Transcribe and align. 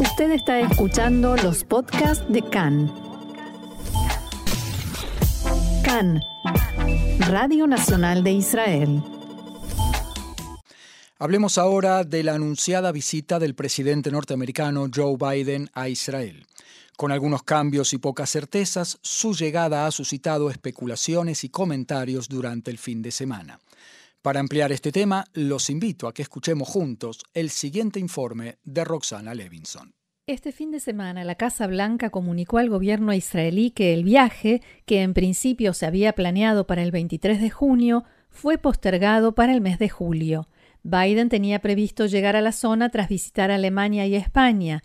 Usted 0.00 0.32
está 0.32 0.58
escuchando 0.58 1.36
los 1.36 1.62
podcasts 1.62 2.24
de 2.28 2.42
CAN. 2.42 2.92
CAN, 5.84 6.20
Radio 7.28 7.68
Nacional 7.68 8.24
de 8.24 8.32
Israel. 8.32 9.02
Hablemos 11.20 11.58
ahora 11.58 12.02
de 12.02 12.24
la 12.24 12.34
anunciada 12.34 12.90
visita 12.90 13.38
del 13.38 13.54
presidente 13.54 14.10
norteamericano 14.10 14.88
Joe 14.92 15.16
Biden 15.16 15.70
a 15.74 15.88
Israel. 15.88 16.44
Con 16.96 17.12
algunos 17.12 17.44
cambios 17.44 17.92
y 17.92 17.98
pocas 17.98 18.30
certezas, 18.30 18.98
su 19.00 19.32
llegada 19.32 19.86
ha 19.86 19.92
suscitado 19.92 20.50
especulaciones 20.50 21.44
y 21.44 21.50
comentarios 21.50 22.28
durante 22.28 22.72
el 22.72 22.78
fin 22.78 23.00
de 23.00 23.12
semana. 23.12 23.60
Para 24.24 24.40
ampliar 24.40 24.72
este 24.72 24.90
tema, 24.90 25.26
los 25.34 25.68
invito 25.68 26.08
a 26.08 26.14
que 26.14 26.22
escuchemos 26.22 26.66
juntos 26.66 27.24
el 27.34 27.50
siguiente 27.50 28.00
informe 28.00 28.56
de 28.64 28.82
Roxana 28.82 29.34
Levinson. 29.34 29.92
Este 30.26 30.50
fin 30.50 30.70
de 30.70 30.80
semana 30.80 31.24
la 31.24 31.34
Casa 31.34 31.66
Blanca 31.66 32.08
comunicó 32.08 32.56
al 32.56 32.70
gobierno 32.70 33.12
israelí 33.12 33.70
que 33.70 33.92
el 33.92 34.02
viaje, 34.02 34.62
que 34.86 35.02
en 35.02 35.12
principio 35.12 35.74
se 35.74 35.84
había 35.84 36.14
planeado 36.14 36.66
para 36.66 36.82
el 36.82 36.90
23 36.90 37.38
de 37.38 37.50
junio, 37.50 38.04
fue 38.30 38.56
postergado 38.56 39.34
para 39.34 39.52
el 39.52 39.60
mes 39.60 39.78
de 39.78 39.90
julio. 39.90 40.48
Biden 40.82 41.28
tenía 41.28 41.58
previsto 41.58 42.06
llegar 42.06 42.34
a 42.34 42.40
la 42.40 42.52
zona 42.52 42.88
tras 42.88 43.10
visitar 43.10 43.50
Alemania 43.50 44.06
y 44.06 44.14
España. 44.14 44.82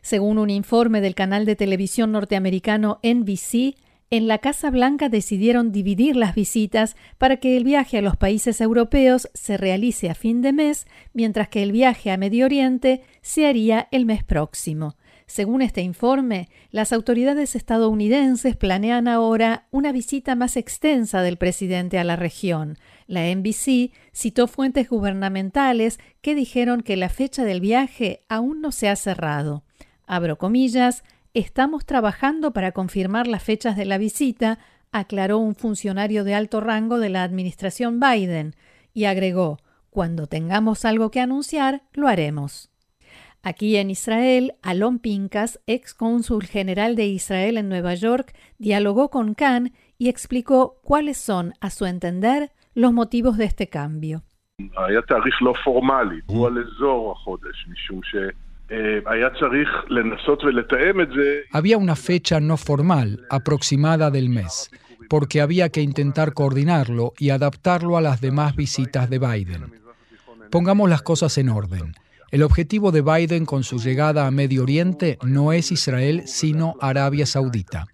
Según 0.00 0.38
un 0.38 0.48
informe 0.48 1.00
del 1.00 1.16
canal 1.16 1.44
de 1.44 1.56
televisión 1.56 2.12
norteamericano 2.12 3.00
NBC, 3.02 3.74
en 4.10 4.28
la 4.28 4.38
Casa 4.38 4.70
Blanca 4.70 5.08
decidieron 5.08 5.72
dividir 5.72 6.14
las 6.14 6.34
visitas 6.34 6.96
para 7.18 7.38
que 7.38 7.56
el 7.56 7.64
viaje 7.64 7.98
a 7.98 8.02
los 8.02 8.16
países 8.16 8.60
europeos 8.60 9.28
se 9.34 9.56
realice 9.56 10.10
a 10.10 10.14
fin 10.14 10.42
de 10.42 10.52
mes, 10.52 10.86
mientras 11.12 11.48
que 11.48 11.62
el 11.62 11.72
viaje 11.72 12.10
a 12.10 12.16
Medio 12.16 12.44
Oriente 12.44 13.02
se 13.20 13.46
haría 13.46 13.88
el 13.90 14.06
mes 14.06 14.22
próximo. 14.22 14.96
Según 15.26 15.60
este 15.60 15.80
informe, 15.80 16.48
las 16.70 16.92
autoridades 16.92 17.56
estadounidenses 17.56 18.54
planean 18.54 19.08
ahora 19.08 19.66
una 19.72 19.90
visita 19.90 20.36
más 20.36 20.56
extensa 20.56 21.20
del 21.22 21.36
presidente 21.36 21.98
a 21.98 22.04
la 22.04 22.14
región. 22.14 22.78
La 23.08 23.34
NBC 23.34 23.90
citó 24.12 24.46
fuentes 24.46 24.88
gubernamentales 24.88 25.98
que 26.20 26.36
dijeron 26.36 26.82
que 26.82 26.96
la 26.96 27.08
fecha 27.08 27.44
del 27.44 27.60
viaje 27.60 28.20
aún 28.28 28.60
no 28.60 28.70
se 28.70 28.88
ha 28.88 28.94
cerrado 28.94 29.64
abro 30.06 30.38
comillas, 30.38 31.04
estamos 31.40 31.84
trabajando 31.84 32.52
para 32.52 32.72
confirmar 32.72 33.26
las 33.26 33.42
fechas 33.42 33.76
de 33.76 33.84
la 33.84 33.98
visita, 33.98 34.58
aclaró 34.90 35.38
un 35.38 35.54
funcionario 35.54 36.24
de 36.24 36.34
alto 36.34 36.60
rango 36.60 36.98
de 36.98 37.10
la 37.10 37.22
administración 37.22 38.00
Biden, 38.00 38.54
y 38.94 39.04
agregó, 39.04 39.58
cuando 39.90 40.26
tengamos 40.26 40.84
algo 40.84 41.10
que 41.10 41.20
anunciar, 41.20 41.82
lo 41.92 42.08
haremos. 42.08 42.70
Aquí 43.42 43.76
en 43.76 43.90
Israel, 43.90 44.54
Alon 44.62 44.98
Pincas, 44.98 45.60
ex 45.66 45.94
cónsul 45.94 46.44
general 46.44 46.96
de 46.96 47.06
Israel 47.06 47.58
en 47.58 47.68
Nueva 47.68 47.94
York, 47.94 48.34
dialogó 48.58 49.10
con 49.10 49.34
Khan 49.34 49.72
y 49.98 50.08
explicó 50.08 50.80
cuáles 50.82 51.18
son, 51.18 51.52
a 51.60 51.70
su 51.70 51.84
entender, 51.86 52.50
los 52.74 52.92
motivos 52.92 53.36
de 53.36 53.44
este 53.44 53.68
cambio. 53.68 54.22
Eh, 58.68 59.02
había 61.52 61.78
una 61.78 61.96
fecha 61.96 62.40
no 62.40 62.56
formal, 62.56 63.24
aproximada 63.30 64.10
del 64.10 64.28
mes, 64.28 64.70
porque 65.08 65.40
había 65.40 65.68
que 65.68 65.82
intentar 65.82 66.32
coordinarlo 66.32 67.12
y 67.18 67.30
adaptarlo 67.30 67.96
a 67.96 68.00
las 68.00 68.20
demás 68.20 68.56
visitas 68.56 69.08
de 69.08 69.18
Biden. 69.18 69.72
Pongamos 70.50 70.90
las 70.90 71.02
cosas 71.02 71.38
en 71.38 71.48
orden. 71.48 71.94
El 72.32 72.42
objetivo 72.42 72.90
de 72.90 73.02
Biden 73.02 73.46
con 73.46 73.62
su 73.62 73.78
llegada 73.78 74.26
a 74.26 74.32
Medio 74.32 74.64
Oriente 74.64 75.18
no 75.22 75.52
es 75.52 75.70
Israel, 75.70 76.22
sino 76.26 76.74
Arabia 76.80 77.24
Saudita. 77.24 77.86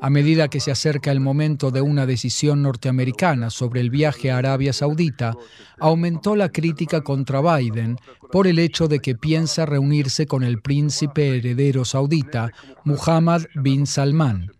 A 0.00 0.10
medida 0.10 0.48
que 0.48 0.60
se 0.60 0.70
acerca 0.70 1.10
el 1.10 1.20
momento 1.20 1.70
de 1.70 1.80
una 1.80 2.04
decisión 2.04 2.62
norteamericana 2.62 3.50
sobre 3.50 3.80
el 3.80 3.90
viaje 3.90 4.30
a 4.30 4.38
Arabia 4.38 4.72
Saudita, 4.72 5.34
aumentó 5.78 6.36
la 6.36 6.50
crítica 6.50 7.00
contra 7.00 7.40
Biden 7.40 7.96
por 8.30 8.46
el 8.46 8.58
hecho 8.58 8.88
de 8.88 9.00
que 9.00 9.14
piensa 9.14 9.64
reunirse 9.64 10.26
con 10.26 10.42
el 10.42 10.60
príncipe 10.60 11.36
heredero 11.38 11.84
saudita, 11.84 12.52
Muhammad 12.84 13.42
bin 13.54 13.86
Salman. 13.86 14.52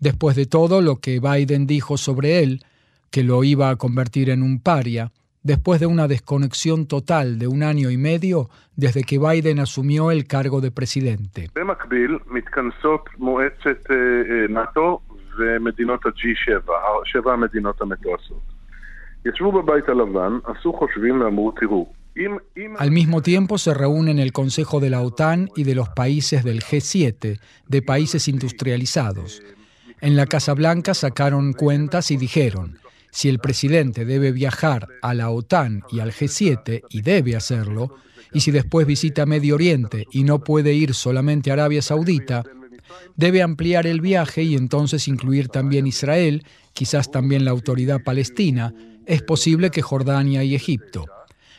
Después 0.00 0.36
de 0.36 0.46
todo 0.46 0.82
lo 0.82 0.96
que 0.96 1.18
Biden 1.18 1.66
dijo 1.66 1.96
sobre 1.96 2.42
él, 2.42 2.62
que 3.10 3.22
lo 3.22 3.42
iba 3.42 3.70
a 3.70 3.76
convertir 3.76 4.28
en 4.28 4.42
un 4.42 4.60
paria, 4.60 5.12
después 5.44 5.78
de 5.78 5.86
una 5.86 6.08
desconexión 6.08 6.86
total 6.86 7.38
de 7.38 7.46
un 7.46 7.62
año 7.62 7.90
y 7.90 7.96
medio 7.96 8.50
desde 8.74 9.04
que 9.04 9.18
Biden 9.18 9.60
asumió 9.60 10.10
el 10.10 10.26
cargo 10.26 10.60
de 10.60 10.72
presidente. 10.72 11.50
Al 22.78 22.90
mismo 22.90 23.22
tiempo 23.22 23.58
se 23.58 23.74
reúnen 23.74 24.18
el 24.18 24.32
Consejo 24.32 24.80
de 24.80 24.90
la 24.90 25.02
OTAN 25.02 25.50
y 25.56 25.64
de 25.64 25.74
los 25.74 25.88
países 25.90 26.44
del 26.44 26.62
G7, 26.62 27.40
de 27.66 27.82
países 27.82 28.28
industrializados. 28.28 29.42
En 30.00 30.16
la 30.16 30.26
Casa 30.26 30.54
Blanca 30.54 30.94
sacaron 30.94 31.52
cuentas 31.54 32.10
y 32.10 32.16
dijeron, 32.16 32.78
si 33.14 33.28
el 33.28 33.38
presidente 33.38 34.04
debe 34.04 34.32
viajar 34.32 34.88
a 35.00 35.14
la 35.14 35.30
OTAN 35.30 35.84
y 35.88 36.00
al 36.00 36.10
G7, 36.10 36.82
y 36.90 37.02
debe 37.02 37.36
hacerlo, 37.36 37.94
y 38.32 38.40
si 38.40 38.50
después 38.50 38.88
visita 38.88 39.24
Medio 39.24 39.54
Oriente 39.54 40.08
y 40.10 40.24
no 40.24 40.42
puede 40.42 40.74
ir 40.74 40.94
solamente 40.94 41.50
a 41.50 41.52
Arabia 41.52 41.80
Saudita, 41.80 42.42
debe 43.14 43.40
ampliar 43.40 43.86
el 43.86 44.00
viaje 44.00 44.42
y 44.42 44.56
entonces 44.56 45.06
incluir 45.06 45.46
también 45.46 45.86
Israel, 45.86 46.42
quizás 46.72 47.12
también 47.12 47.44
la 47.44 47.52
autoridad 47.52 48.02
palestina, 48.02 48.74
es 49.06 49.22
posible 49.22 49.70
que 49.70 49.80
Jordania 49.80 50.42
y 50.42 50.56
Egipto. 50.56 51.04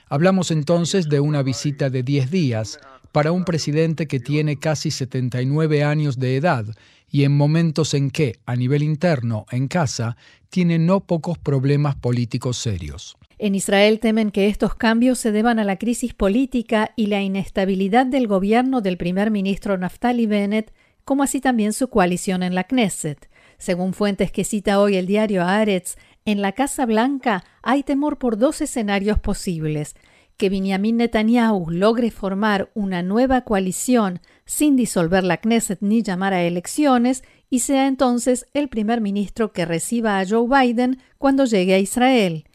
Hablamos 0.09 0.51
entonces 0.51 1.07
de 1.07 1.21
una 1.21 1.41
visita 1.41 1.89
de 1.89 2.03
10 2.03 2.31
días 2.31 2.79
para 3.15 3.31
un 3.31 3.45
presidente 3.45 4.07
que 4.07 4.19
tiene 4.19 4.59
casi 4.59 4.91
79 4.91 5.85
años 5.85 6.19
de 6.19 6.35
edad 6.35 6.65
y 7.09 7.23
en 7.23 7.31
momentos 7.31 7.93
en 7.93 8.11
que, 8.11 8.39
a 8.45 8.57
nivel 8.57 8.83
interno, 8.83 9.45
en 9.51 9.69
casa, 9.69 10.17
tiene 10.49 10.79
no 10.79 10.99
pocos 10.99 11.37
problemas 11.37 11.95
políticos 11.95 12.57
serios. 12.57 13.15
En 13.37 13.55
Israel 13.55 14.01
temen 14.01 14.31
que 14.31 14.49
estos 14.49 14.75
cambios 14.75 15.17
se 15.17 15.31
deban 15.31 15.59
a 15.59 15.63
la 15.63 15.77
crisis 15.77 16.13
política 16.13 16.91
y 16.97 17.05
la 17.05 17.21
inestabilidad 17.21 18.05
del 18.05 18.27
gobierno 18.27 18.81
del 18.81 18.97
primer 18.97 19.31
ministro 19.31 19.77
Naftali 19.77 20.25
Bennett, 20.25 20.73
como 21.05 21.23
así 21.23 21.39
también 21.39 21.71
su 21.71 21.87
coalición 21.87 22.43
en 22.43 22.53
la 22.53 22.65
Knesset. 22.65 23.29
Según 23.57 23.93
fuentes 23.93 24.29
que 24.33 24.43
cita 24.43 24.77
hoy 24.81 24.97
el 24.97 25.07
diario 25.07 25.41
Haaretz, 25.41 25.95
en 26.25 26.41
la 26.41 26.51
Casa 26.51 26.85
Blanca 26.85 27.45
hay 27.63 27.83
temor 27.83 28.17
por 28.17 28.37
dos 28.37 28.59
escenarios 28.59 29.19
posibles 29.19 29.95
que 30.37 30.49
Benjamin 30.49 30.97
Netanyahu 30.97 31.69
logre 31.69 32.11
formar 32.11 32.69
una 32.73 33.01
nueva 33.01 33.41
coalición 33.41 34.19
sin 34.45 34.75
disolver 34.75 35.23
la 35.23 35.37
Knesset 35.37 35.79
ni 35.81 36.03
llamar 36.03 36.33
a 36.33 36.43
elecciones 36.43 37.23
y 37.49 37.59
sea 37.59 37.87
entonces 37.87 38.47
el 38.53 38.69
primer 38.69 39.01
ministro 39.01 39.51
que 39.51 39.65
reciba 39.65 40.19
a 40.19 40.25
Joe 40.27 40.47
Biden 40.47 40.99
cuando 41.17 41.45
llegue 41.45 41.73
a 41.73 41.79
Israel. 41.79 42.45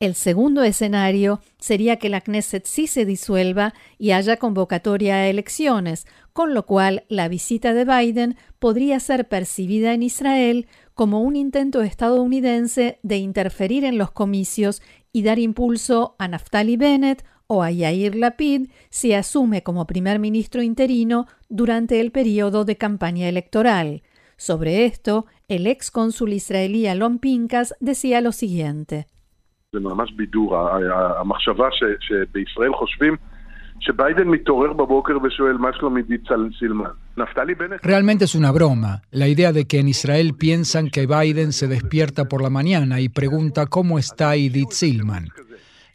El 0.00 0.14
segundo 0.14 0.62
escenario 0.62 1.40
sería 1.58 1.96
que 1.96 2.08
la 2.08 2.20
Knesset 2.20 2.66
sí 2.66 2.86
se 2.86 3.04
disuelva 3.04 3.74
y 3.98 4.12
haya 4.12 4.36
convocatoria 4.36 5.16
a 5.16 5.26
elecciones, 5.26 6.06
con 6.32 6.54
lo 6.54 6.66
cual 6.66 7.04
la 7.08 7.26
visita 7.26 7.74
de 7.74 7.84
Biden 7.84 8.36
podría 8.60 9.00
ser 9.00 9.26
percibida 9.26 9.92
en 9.94 10.04
Israel 10.04 10.68
como 10.94 11.22
un 11.22 11.34
intento 11.34 11.82
estadounidense 11.82 13.00
de 13.02 13.16
interferir 13.16 13.84
en 13.84 13.98
los 13.98 14.12
comicios 14.12 14.82
y 15.12 15.22
dar 15.22 15.38
impulso 15.38 16.16
a 16.18 16.28
Naftali 16.28 16.76
Bennett 16.76 17.24
o 17.46 17.62
a 17.62 17.70
Yair 17.70 18.14
Lapid 18.14 18.70
si 18.90 19.14
asume 19.14 19.62
como 19.62 19.86
primer 19.86 20.18
ministro 20.18 20.62
interino 20.62 21.26
durante 21.48 22.00
el 22.00 22.12
periodo 22.12 22.64
de 22.64 22.76
campaña 22.76 23.28
electoral. 23.28 24.02
Sobre 24.36 24.84
esto, 24.84 25.26
el 25.48 25.66
ex 25.66 25.90
cónsul 25.90 26.32
israelí 26.32 26.86
Alon 26.86 27.18
Pincas 27.18 27.74
decía 27.80 28.20
lo 28.20 28.32
siguiente. 28.32 29.06
Realmente 37.82 38.24
es 38.24 38.34
una 38.34 38.50
broma, 38.52 39.02
la 39.10 39.28
idea 39.28 39.52
de 39.52 39.66
que 39.66 39.78
en 39.78 39.88
Israel 39.88 40.34
piensan 40.34 40.90
que 40.90 41.06
Biden 41.06 41.52
se 41.52 41.68
despierta 41.68 42.26
por 42.26 42.42
la 42.42 42.50
mañana 42.50 43.00
y 43.00 43.08
pregunta 43.08 43.66
cómo 43.66 43.98
está 43.98 44.34
Edith 44.34 44.70
Silman. 44.72 45.28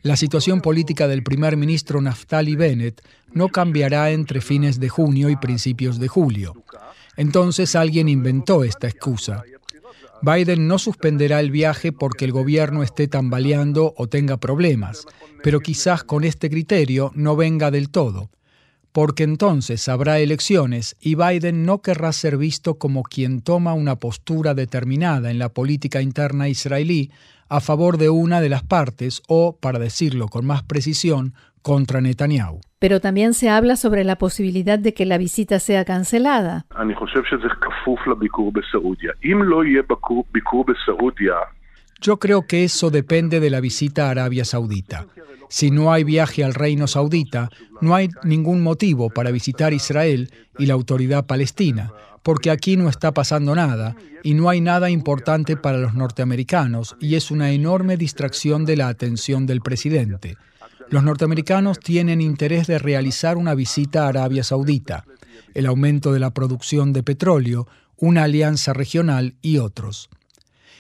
La 0.02 0.18
situación 0.18 0.60
política 0.60 1.08
del 1.08 1.24
primer 1.24 1.56
ministro 1.56 2.02
Naftali 2.02 2.56
Bennett 2.58 3.02
no 3.32 3.48
cambiará 3.48 4.12
entre 4.12 4.42
fines 4.42 4.80
de 4.80 4.90
junio 4.90 5.30
y 5.30 5.38
principios 5.38 5.98
de 5.98 6.10
julio. 6.10 6.54
Entonces 7.16 7.76
alguien 7.76 8.10
inventó 8.10 8.64
esta 8.64 8.88
excusa. 8.88 9.44
Biden 10.26 10.68
no 10.70 10.80
suspenderá 10.80 11.42
el 11.42 11.52
viaje 11.52 11.92
porque 11.92 12.24
el 12.24 12.32
gobierno 12.32 12.82
esté 12.82 13.10
tambaleando 13.10 13.94
o 13.98 14.08
tenga 14.08 14.38
problemas, 14.38 15.06
pero 15.44 15.60
quizás 15.60 16.06
con 16.06 16.24
este 16.24 16.50
criterio 16.50 17.12
no 17.14 17.36
venga 17.36 17.72
del 17.72 17.90
todo. 17.90 18.30
porque 18.94 19.24
entonces 19.24 19.90
habrá 19.90 20.20
elecciones 20.20 20.96
y 21.02 21.16
Biden 21.16 21.66
no 21.66 21.82
querrá 21.82 22.14
ser 22.14 22.38
visto 22.38 22.78
como 22.78 23.02
quien 23.02 23.42
toma 23.42 23.74
una 23.74 24.00
postura 24.00 24.54
determinada 24.54 25.32
en 25.32 25.40
la 25.40 25.50
política 25.50 26.02
interna 26.02 26.48
israelí 26.48 27.12
a 27.50 27.60
favor 27.60 27.98
de 27.98 28.10
una 28.10 28.40
de 28.40 28.50
las 28.50 28.64
partes 28.64 29.22
o, 29.28 29.58
para 29.58 29.80
decirlo 29.80 30.28
con 30.28 30.46
más 30.46 30.62
precisión, 30.64 31.34
contra 31.64 32.02
Netanyahu. 32.02 32.62
Pero 32.78 33.00
también 33.00 33.34
se 33.34 33.50
habla 33.50 33.76
sobre 33.76 34.04
la 34.04 34.18
posibilidad 34.18 34.78
de 34.78 34.94
que 34.94 35.08
la 35.08 35.18
visita 35.18 35.60
sea 35.60 35.86
cancelada. 35.86 36.68
Yo 42.02 42.20
creo 42.20 42.46
que 42.46 42.66
eso 42.66 42.92
depende 42.92 43.40
de 43.40 43.50
la 43.50 43.62
visita 43.62 44.08
a 44.08 44.12
Arabia 44.12 44.46
Saudita. 44.46 45.08
Si 45.48 45.72
no 45.72 45.94
hay 45.94 46.04
viaje 46.04 46.44
al 46.44 46.54
reino 46.54 46.88
saudita, 46.88 47.50
no 47.80 47.96
hay 47.96 48.10
ningún 48.24 48.64
motivo 48.64 49.10
para 49.10 49.32
visitar 49.32 49.72
Israel 49.72 50.32
y 50.58 50.66
la 50.66 50.74
autoridad 50.74 51.26
palestina, 51.28 51.94
porque 52.24 52.50
aquí 52.50 52.76
no 52.76 52.90
está 52.90 53.14
pasando 53.14 53.54
nada 53.54 53.96
y 54.24 54.34
no 54.34 54.50
hay 54.50 54.62
nada 54.62 54.90
importante 54.90 55.56
para 55.56 55.78
los 55.78 55.94
norteamericanos 55.94 56.96
y 57.00 57.16
es 57.16 57.30
una 57.30 57.52
enorme 57.52 57.98
distracción 57.98 58.66
de 58.66 58.78
la 58.78 58.88
atención 58.88 59.46
del 59.46 59.62
presidente. 59.62 60.38
Los 60.94 61.04
norteamericanos 61.04 61.80
tienen 61.80 62.22
interés 62.22 62.68
de 62.68 62.78
realizar 62.78 63.36
una 63.36 63.56
visita 63.56 64.06
a 64.06 64.10
Arabia 64.10 64.44
Saudita, 64.44 65.06
el 65.56 65.66
aumento 65.66 66.14
de 66.14 66.20
la 66.20 66.36
producción 66.36 66.94
de 66.94 67.02
petróleo, 67.02 67.68
una 67.98 68.26
alianza 68.26 68.74
regional 68.74 69.34
y 69.42 69.58
otros. 69.58 70.12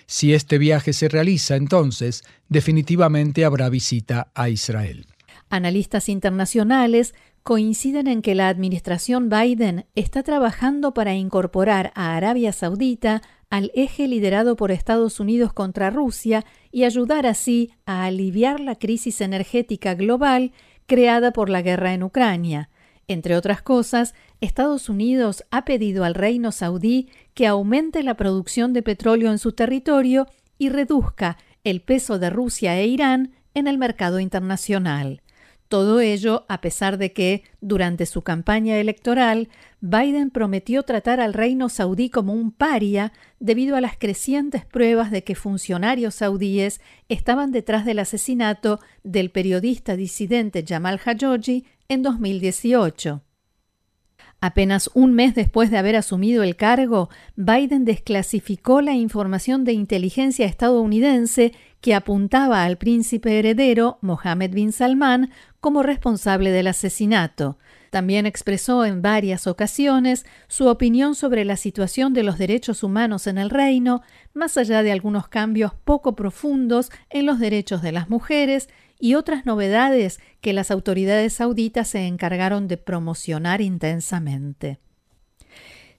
Si 0.06 0.36
este 0.36 0.60
viaje 0.60 0.94
se 0.94 1.10
realiza, 1.10 1.56
entonces 1.56 2.24
definitivamente 2.48 3.44
habrá 3.44 3.70
visita 3.70 4.28
a 4.36 4.50
Israel. 4.50 5.08
Analistas 5.50 6.08
internacionales 6.10 7.16
coinciden 7.44 8.08
en 8.08 8.22
que 8.22 8.36
la 8.36 8.48
administración 8.48 9.30
Biden 9.30 9.86
está 9.96 10.24
trabajando 10.24 10.94
para 10.94 11.14
incorporar 11.14 11.92
a 11.94 12.16
Arabia 12.16 12.54
Saudita 12.54 13.22
al 13.50 13.72
eje 13.76 14.08
liderado 14.08 14.56
por 14.56 14.72
Estados 14.72 15.20
Unidos 15.20 15.54
contra 15.54 15.90
Rusia 15.90 16.46
y 16.72 16.86
ayudar 16.86 17.28
así 17.28 17.72
a 17.86 18.06
aliviar 18.06 18.62
la 18.62 18.76
crisis 18.76 19.22
energética 19.22 19.94
global 19.94 20.54
creada 20.88 21.32
por 21.32 21.50
la 21.50 21.62
guerra 21.62 21.94
en 21.94 22.04
Ucrania. 22.04 22.70
Entre 23.08 23.36
otras 23.36 23.62
cosas, 23.62 24.16
Estados 24.40 24.88
Unidos 24.88 25.44
ha 25.52 25.66
pedido 25.66 26.06
al 26.06 26.16
reino 26.16 26.52
saudí 26.54 27.10
que 27.34 27.46
aumente 27.46 28.02
la 28.04 28.16
producción 28.16 28.72
de 28.72 28.82
petróleo 28.82 29.30
en 29.30 29.38
su 29.38 29.52
territorio 29.52 30.28
y 30.58 30.70
reduzca 30.70 31.38
el 31.66 31.82
peso 31.82 32.20
de 32.20 32.30
Rusia 32.30 32.80
e 32.80 32.88
Irán 32.88 33.34
en 33.54 33.68
el 33.68 33.78
mercado 33.78 34.20
internacional. 34.22 35.23
Todo 35.74 36.02
ello 36.02 36.46
a 36.50 36.62
pesar 36.62 37.00
de 37.00 37.14
que, 37.14 37.42
durante 37.60 38.06
su 38.06 38.22
campaña 38.22 38.78
electoral, 38.78 39.50
Biden 39.82 40.30
prometió 40.30 40.84
tratar 40.84 41.20
al 41.20 41.34
reino 41.34 41.68
saudí 41.68 42.12
como 42.12 42.32
un 42.32 42.52
paria 42.52 43.12
debido 43.40 43.76
a 43.76 43.82
las 43.82 43.98
crecientes 43.98 44.66
pruebas 44.68 45.10
de 45.10 45.24
que 45.24 45.34
funcionarios 45.34 46.14
saudíes 46.14 46.80
estaban 47.10 47.52
detrás 47.52 47.86
del 47.86 47.98
asesinato 47.98 48.82
del 49.04 49.32
periodista 49.32 49.96
disidente 49.96 50.64
Jamal 50.64 51.00
Khashoggi 51.00 51.66
en 51.88 52.04
2018. 52.04 53.24
Apenas 54.46 54.90
un 54.94 55.14
mes 55.14 55.36
después 55.36 55.72
de 55.72 55.78
haber 55.78 55.96
asumido 55.96 56.44
el 56.44 56.58
cargo, 56.58 57.08
Biden 57.38 57.86
desclasificó 57.86 58.82
la 58.82 58.92
información 58.92 59.64
de 59.64 59.72
inteligencia 59.72 60.46
estadounidense 60.46 61.54
que 61.80 61.96
apuntaba 61.96 62.66
al 62.66 62.78
príncipe 62.78 63.40
heredero 63.40 64.00
Mohammed 64.02 64.52
bin 64.52 64.74
Salman 64.74 65.32
como 65.62 65.82
responsable 65.82 66.52
del 66.52 66.68
asesinato. 66.68 67.58
También 67.90 68.26
expresó 68.26 68.84
en 68.84 69.02
varias 69.02 69.48
ocasiones 69.48 70.26
su 70.50 70.68
opinión 70.68 71.16
sobre 71.16 71.46
la 71.46 71.56
situación 71.56 72.14
de 72.14 72.24
los 72.24 72.38
derechos 72.38 72.84
humanos 72.84 73.28
en 73.28 73.38
el 73.38 73.50
reino, 73.50 74.02
más 74.34 74.58
allá 74.58 74.84
de 74.84 74.92
algunos 74.92 75.30
cambios 75.30 75.74
poco 75.86 76.18
profundos 76.18 76.92
en 77.10 77.26
los 77.26 77.40
derechos 77.40 77.82
de 77.82 77.94
las 77.94 78.10
mujeres 78.10 78.68
y 79.04 79.16
otras 79.16 79.46
novedades 79.46 80.22
que 80.40 80.54
las 80.54 80.72
autoridades 80.72 81.34
sauditas 81.34 81.90
se 81.90 82.08
encargaron 82.08 82.70
de 82.70 82.78
promocionar 82.78 83.60
intensamente. 83.60 84.80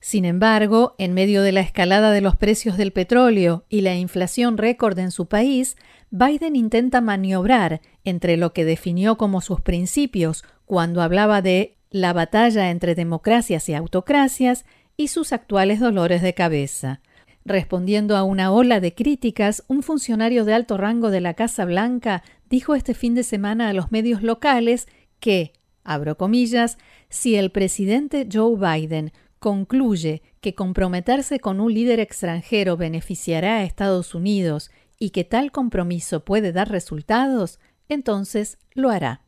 Sin 0.00 0.24
embargo, 0.24 0.94
en 0.96 1.12
medio 1.12 1.42
de 1.42 1.52
la 1.52 1.60
escalada 1.60 2.12
de 2.12 2.22
los 2.22 2.34
precios 2.34 2.78
del 2.78 2.92
petróleo 2.92 3.66
y 3.68 3.82
la 3.82 3.94
inflación 3.94 4.56
récord 4.56 4.98
en 4.98 5.10
su 5.10 5.26
país, 5.26 5.76
Biden 6.10 6.56
intenta 6.56 7.02
maniobrar 7.02 7.82
entre 8.04 8.38
lo 8.38 8.54
que 8.54 8.64
definió 8.64 9.18
como 9.18 9.42
sus 9.42 9.60
principios 9.60 10.42
cuando 10.64 11.02
hablaba 11.02 11.42
de 11.42 11.76
la 11.90 12.14
batalla 12.14 12.70
entre 12.70 12.94
democracias 12.94 13.68
y 13.68 13.74
autocracias 13.74 14.64
y 14.96 15.08
sus 15.08 15.34
actuales 15.34 15.78
dolores 15.78 16.22
de 16.22 16.32
cabeza. 16.32 17.02
Respondiendo 17.44 18.16
a 18.16 18.22
una 18.22 18.50
ola 18.50 18.80
de 18.80 18.94
críticas, 18.94 19.62
un 19.68 19.82
funcionario 19.82 20.46
de 20.46 20.54
alto 20.54 20.78
rango 20.78 21.10
de 21.10 21.20
la 21.20 21.34
Casa 21.34 21.66
Blanca 21.66 22.22
dijo 22.54 22.76
este 22.76 22.94
fin 22.94 23.16
de 23.16 23.24
semana 23.24 23.68
a 23.68 23.72
los 23.72 23.90
medios 23.90 24.22
locales 24.22 24.86
que, 25.18 25.54
abro 25.82 26.16
comillas, 26.16 26.78
si 27.08 27.34
el 27.34 27.50
presidente 27.50 28.28
Joe 28.32 28.56
Biden 28.56 29.12
concluye 29.40 30.22
que 30.40 30.54
comprometerse 30.54 31.40
con 31.40 31.58
un 31.58 31.74
líder 31.74 31.98
extranjero 31.98 32.76
beneficiará 32.76 33.56
a 33.56 33.64
Estados 33.64 34.14
Unidos 34.14 34.70
y 35.00 35.10
que 35.10 35.24
tal 35.24 35.50
compromiso 35.50 36.24
puede 36.24 36.52
dar 36.52 36.70
resultados, 36.70 37.58
entonces 37.88 38.58
lo 38.72 38.90
hará. 38.90 39.22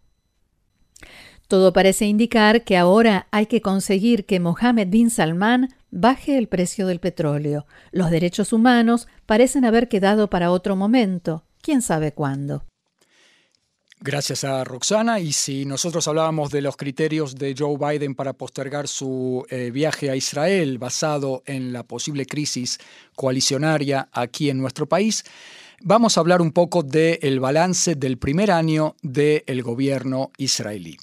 Todo 1.49 1.73
parece 1.73 2.06
indicar 2.06 2.62
que 2.62 2.76
ahora 2.76 3.26
hay 3.32 3.46
que 3.46 3.61
conseguir 3.61 4.25
que 4.25 4.38
Mohammed 4.38 4.87
bin 4.87 5.11
Salman 5.11 5.75
baje 5.90 6.38
el 6.38 6.46
precio 6.46 6.87
del 6.87 7.00
petróleo. 7.00 7.67
Los 7.90 8.12
derechos 8.12 8.52
humanos 8.52 9.08
parecen 9.26 9.64
haber 9.64 9.88
quedado 9.88 10.31
para 10.31 10.52
otro 10.52 10.76
momento, 10.76 11.44
quién 11.61 11.82
sabe 11.82 12.12
cuándo. 12.12 12.62
Gracias 14.01 14.45
a 14.45 14.63
Roxana. 14.63 15.21
Y 15.21 15.33
si 15.33 15.65
nosotros 15.65 16.07
hablábamos 16.07 16.51
de 16.51 16.61
los 16.61 16.77
criterios 16.77 17.35
de 17.35 17.55
Joe 17.57 17.77
Biden 17.79 18.15
para 18.15 18.35
postergar 18.35 18.89
su 18.89 19.45
eh, 19.49 19.71
viaje 19.73 20.11
a 20.11 20.17
Israel 20.17 20.79
basado 20.79 21.43
en 21.47 21.73
la 21.73 21.83
posible 21.83 22.27
crisis 22.27 22.79
coalicionaria 23.15 24.09
aquí 24.13 24.51
en 24.51 24.59
nuestro 24.59 24.87
país, 24.87 25.25
vamos 25.81 26.17
a 26.17 26.21
hablar 26.21 26.43
un 26.43 26.53
poco 26.53 26.83
del 26.83 27.41
balance 27.41 27.95
del 27.95 28.19
primer 28.19 28.51
año 28.51 28.97
del 29.03 29.63
gobierno 29.63 30.31
israelí. 30.37 30.99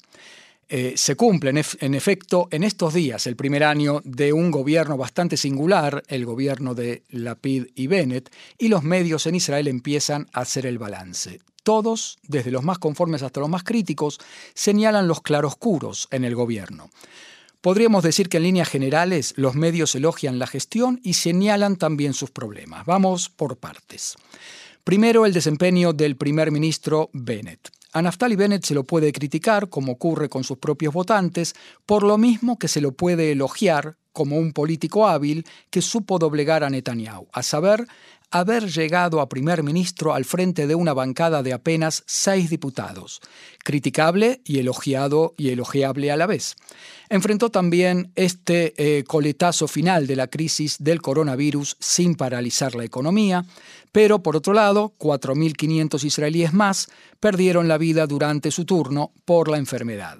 Eh, 0.68 0.94
se 0.96 1.14
cumple 1.14 1.50
en, 1.50 1.94
efecto 1.94 2.48
en 2.50 2.64
estos 2.64 2.94
días 2.94 3.26
el 3.26 3.36
primer 3.36 3.64
año 3.64 4.00
de 4.04 4.32
un 4.32 4.50
gobierno 4.50 4.96
bastante 4.96 5.36
singular, 5.36 6.02
el 6.08 6.24
gobierno 6.24 6.74
de 6.74 7.02
Lapid 7.10 7.66
y 7.74 7.86
Bennett, 7.86 8.30
y 8.56 8.68
los 8.68 8.82
medios 8.82 9.26
en 9.26 9.34
Israel 9.34 9.68
empiezan 9.68 10.26
a 10.32 10.40
hacer 10.40 10.64
el 10.64 10.78
balance. 10.78 11.40
Todos, 11.64 12.18
desde 12.22 12.50
los 12.50 12.62
más 12.62 12.78
conformes 12.78 13.22
hasta 13.22 13.40
los 13.40 13.48
más 13.48 13.64
críticos, 13.64 14.20
señalan 14.54 15.08
los 15.08 15.22
claroscuros 15.22 16.08
en 16.10 16.24
el 16.24 16.34
gobierno. 16.34 16.90
Podríamos 17.62 18.04
decir 18.04 18.28
que 18.28 18.36
en 18.36 18.42
líneas 18.42 18.68
generales 18.68 19.32
los 19.38 19.54
medios 19.54 19.94
elogian 19.94 20.38
la 20.38 20.46
gestión 20.46 21.00
y 21.02 21.14
señalan 21.14 21.76
también 21.76 22.12
sus 22.12 22.30
problemas. 22.30 22.84
Vamos 22.84 23.30
por 23.30 23.56
partes. 23.56 24.16
Primero, 24.84 25.24
el 25.24 25.32
desempeño 25.32 25.94
del 25.94 26.16
primer 26.16 26.50
ministro 26.50 27.08
Bennett. 27.14 27.70
A 27.94 28.02
Naftali 28.02 28.36
Bennett 28.36 28.66
se 28.66 28.74
lo 28.74 28.84
puede 28.84 29.12
criticar, 29.12 29.70
como 29.70 29.92
ocurre 29.92 30.28
con 30.28 30.44
sus 30.44 30.58
propios 30.58 30.92
votantes, 30.92 31.54
por 31.86 32.02
lo 32.02 32.18
mismo 32.18 32.58
que 32.58 32.68
se 32.68 32.82
lo 32.82 32.92
puede 32.92 33.32
elogiar 33.32 33.96
como 34.14 34.38
un 34.38 34.52
político 34.52 35.06
hábil 35.06 35.44
que 35.68 35.82
supo 35.82 36.18
doblegar 36.18 36.64
a 36.64 36.70
Netanyahu, 36.70 37.26
a 37.32 37.42
saber, 37.42 37.86
haber 38.30 38.68
llegado 38.68 39.20
a 39.20 39.28
primer 39.28 39.62
ministro 39.62 40.14
al 40.14 40.24
frente 40.24 40.66
de 40.66 40.74
una 40.74 40.94
bancada 40.94 41.42
de 41.42 41.52
apenas 41.52 42.02
seis 42.06 42.48
diputados, 42.48 43.20
criticable 43.62 44.40
y 44.44 44.58
elogiado 44.60 45.34
y 45.36 45.50
elogiable 45.50 46.10
a 46.10 46.16
la 46.16 46.26
vez. 46.26 46.56
Enfrentó 47.08 47.50
también 47.50 48.10
este 48.14 48.74
eh, 48.76 49.04
coletazo 49.04 49.68
final 49.68 50.06
de 50.06 50.16
la 50.16 50.28
crisis 50.28 50.76
del 50.78 51.02
coronavirus 51.02 51.76
sin 51.78 52.14
paralizar 52.14 52.74
la 52.74 52.84
economía, 52.84 53.44
pero 53.92 54.22
por 54.22 54.36
otro 54.36 54.52
lado, 54.52 54.92
4.500 54.98 56.04
israelíes 56.04 56.52
más 56.52 56.88
perdieron 57.20 57.68
la 57.68 57.78
vida 57.78 58.06
durante 58.06 58.50
su 58.50 58.64
turno 58.64 59.12
por 59.24 59.48
la 59.48 59.58
enfermedad. 59.58 60.18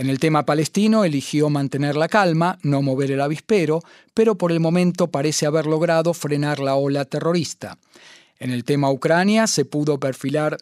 En 0.00 0.08
el 0.08 0.18
tema 0.18 0.46
palestino 0.46 1.04
eligió 1.04 1.50
mantener 1.50 1.94
la 1.94 2.08
calma, 2.08 2.58
no 2.62 2.80
mover 2.80 3.10
el 3.10 3.20
avispero, 3.20 3.82
pero 4.14 4.34
por 4.34 4.50
el 4.50 4.58
momento 4.58 5.08
parece 5.08 5.44
haber 5.44 5.66
logrado 5.66 6.14
frenar 6.14 6.58
la 6.58 6.74
ola 6.74 7.04
terrorista. 7.04 7.76
En 8.38 8.50
el 8.50 8.64
tema 8.64 8.90
Ucrania 8.90 9.46
se 9.46 9.66
pudo 9.66 10.00
perfilar 10.00 10.56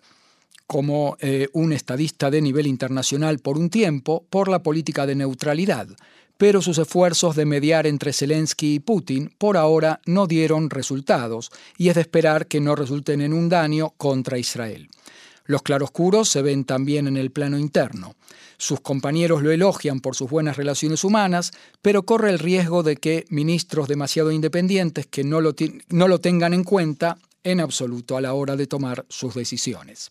como 0.66 1.16
eh, 1.20 1.46
un 1.52 1.72
estadista 1.72 2.32
de 2.32 2.42
nivel 2.42 2.66
internacional 2.66 3.38
por 3.38 3.58
un 3.58 3.70
tiempo 3.70 4.26
por 4.28 4.48
la 4.48 4.64
política 4.64 5.06
de 5.06 5.14
neutralidad, 5.14 5.86
pero 6.36 6.60
sus 6.60 6.78
esfuerzos 6.78 7.36
de 7.36 7.46
mediar 7.46 7.86
entre 7.86 8.12
Zelensky 8.12 8.74
y 8.74 8.80
Putin 8.80 9.32
por 9.38 9.56
ahora 9.56 10.00
no 10.04 10.26
dieron 10.26 10.68
resultados 10.68 11.52
y 11.76 11.90
es 11.90 11.94
de 11.94 12.00
esperar 12.00 12.48
que 12.48 12.58
no 12.58 12.74
resulten 12.74 13.20
en 13.20 13.32
un 13.32 13.48
daño 13.48 13.90
contra 13.98 14.36
Israel. 14.36 14.88
Los 15.48 15.62
claroscuros 15.62 16.28
se 16.28 16.42
ven 16.42 16.64
también 16.64 17.08
en 17.08 17.16
el 17.16 17.30
plano 17.30 17.58
interno. 17.58 18.16
Sus 18.58 18.80
compañeros 18.80 19.42
lo 19.42 19.50
elogian 19.50 20.00
por 20.00 20.14
sus 20.14 20.28
buenas 20.28 20.58
relaciones 20.58 21.04
humanas, 21.04 21.52
pero 21.80 22.02
corre 22.02 22.28
el 22.28 22.38
riesgo 22.38 22.82
de 22.82 22.96
que 22.96 23.24
ministros 23.30 23.88
demasiado 23.88 24.30
independientes 24.30 25.06
que 25.06 25.24
no 25.24 25.40
lo, 25.40 25.54
no 25.88 26.06
lo 26.06 26.20
tengan 26.20 26.52
en 26.52 26.64
cuenta 26.64 27.16
en 27.44 27.60
absoluto 27.60 28.18
a 28.18 28.20
la 28.20 28.34
hora 28.34 28.56
de 28.56 28.66
tomar 28.66 29.06
sus 29.08 29.34
decisiones. 29.34 30.10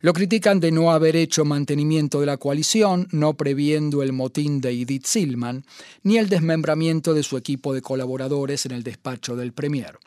Lo 0.00 0.14
critican 0.14 0.60
de 0.60 0.72
no 0.72 0.92
haber 0.92 1.14
hecho 1.14 1.44
mantenimiento 1.44 2.20
de 2.20 2.26
la 2.26 2.38
coalición, 2.38 3.06
no 3.12 3.34
previendo 3.34 4.02
el 4.02 4.14
motín 4.14 4.62
de 4.62 4.70
Edith 4.70 5.04
Silman, 5.04 5.66
ni 6.02 6.16
el 6.16 6.30
desmembramiento 6.30 7.12
de 7.12 7.22
su 7.22 7.36
equipo 7.36 7.74
de 7.74 7.82
colaboradores 7.82 8.64
en 8.64 8.72
el 8.72 8.82
despacho 8.82 9.36
del 9.36 9.52
Premier. 9.52 9.98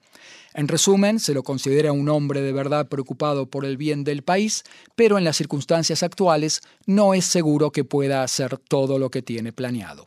En 0.53 0.67
resumen, 0.67 1.19
se 1.19 1.33
lo 1.33 1.43
considera 1.43 1.91
un 1.91 2.10
hombre 2.10 2.41
de 2.41 2.53
verdad 2.53 2.88
preocupado 2.88 3.48
por 3.48 3.65
el 3.65 3.77
bien 3.77 4.03
del 4.03 4.24
país, 4.24 4.63
pero 4.95 5.17
en 5.17 5.24
las 5.24 5.38
circunstancias 5.38 6.03
actuales 6.03 6.62
no 6.86 7.13
es 7.13 7.25
seguro 7.25 7.72
que 7.72 7.83
pueda 7.83 8.24
hacer 8.24 8.57
todo 8.57 9.00
lo 9.00 9.10
que 9.10 9.22
tiene 9.22 9.51
planeado. 9.51 10.05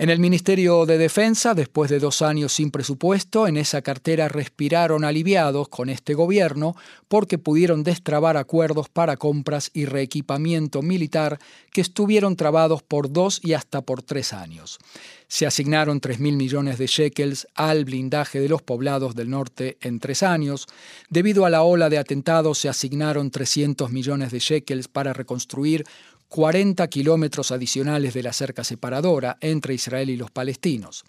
En 0.00 0.10
el 0.10 0.20
Ministerio 0.20 0.86
de 0.86 0.96
Defensa, 0.96 1.54
después 1.54 1.90
de 1.90 1.98
dos 1.98 2.22
años 2.22 2.52
sin 2.52 2.70
presupuesto, 2.70 3.48
en 3.48 3.56
esa 3.56 3.82
cartera 3.82 4.28
respiraron 4.28 5.02
aliviados 5.04 5.68
con 5.68 5.88
este 5.88 6.14
gobierno 6.14 6.76
porque 7.08 7.36
pudieron 7.36 7.82
destrabar 7.82 8.36
acuerdos 8.36 8.88
para 8.88 9.16
compras 9.16 9.72
y 9.74 9.86
reequipamiento 9.86 10.82
militar 10.82 11.40
que 11.72 11.80
estuvieron 11.80 12.36
trabados 12.36 12.84
por 12.84 13.12
dos 13.12 13.40
y 13.42 13.54
hasta 13.54 13.80
por 13.80 14.02
tres 14.02 14.32
años. 14.32 14.78
Se 15.26 15.46
asignaron 15.46 16.00
3.000 16.00 16.36
millones 16.36 16.78
de 16.78 16.86
shekels 16.86 17.48
al 17.56 17.84
blindaje 17.84 18.38
de 18.38 18.48
los 18.48 18.62
poblados 18.62 19.16
del 19.16 19.30
norte 19.30 19.78
en 19.80 19.98
tres 19.98 20.22
años. 20.22 20.68
Debido 21.10 21.44
a 21.44 21.50
la 21.50 21.62
ola 21.62 21.90
de 21.90 21.98
atentados 21.98 22.58
se 22.58 22.68
asignaron 22.68 23.32
300 23.32 23.90
millones 23.90 24.30
de 24.30 24.38
shekels 24.38 24.86
para 24.86 25.12
reconstruir 25.12 25.84
40 26.28 26.86
kilómetros 26.88 27.50
adicionales 27.50 28.14
de 28.14 28.22
la 28.22 28.32
cerca 28.32 28.64
separadora 28.64 29.38
entre 29.40 29.74
Israel 29.74 30.10
y 30.10 30.16
los 30.16 30.30
palestinos. 30.30 31.04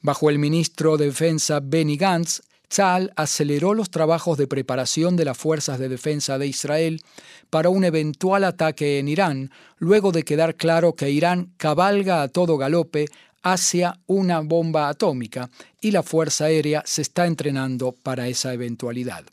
Bajo 0.00 0.30
el 0.30 0.38
ministro 0.38 0.96
de 0.96 1.06
Defensa 1.06 1.60
Benny 1.62 1.96
Gantz, 1.96 2.42
Tzal 2.68 3.12
aceleró 3.16 3.72
los 3.72 3.90
trabajos 3.90 4.36
de 4.36 4.46
preparación 4.46 5.16
de 5.16 5.24
las 5.24 5.38
fuerzas 5.38 5.78
de 5.78 5.88
defensa 5.88 6.36
de 6.36 6.46
Israel 6.46 7.00
para 7.48 7.70
un 7.70 7.82
eventual 7.82 8.44
ataque 8.44 8.98
en 8.98 9.08
Irán, 9.08 9.50
luego 9.78 10.12
de 10.12 10.22
quedar 10.22 10.54
claro 10.54 10.94
que 10.94 11.10
Irán 11.10 11.50
cabalga 11.56 12.22
a 12.22 12.28
todo 12.28 12.58
galope 12.58 13.06
hacia 13.42 13.98
una 14.06 14.40
bomba 14.40 14.88
atómica 14.88 15.48
y 15.80 15.92
la 15.92 16.02
Fuerza 16.02 16.46
Aérea 16.46 16.82
se 16.84 17.02
está 17.02 17.26
entrenando 17.26 17.92
para 17.92 18.28
esa 18.28 18.52
eventualidad. 18.52 19.24